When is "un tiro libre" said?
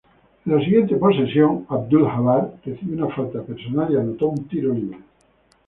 4.29-4.97